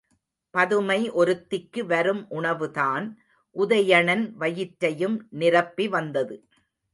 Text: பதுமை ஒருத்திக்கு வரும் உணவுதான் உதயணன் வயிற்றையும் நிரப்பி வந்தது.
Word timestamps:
பதுமை 0.53 1.11
ஒருத்திக்கு 1.11 1.81
வரும் 1.85 2.23
உணவுதான் 2.31 3.05
உதயணன் 3.55 4.25
வயிற்றையும் 4.39 5.17
நிரப்பி 5.29 5.87
வந்தது. 5.89 6.37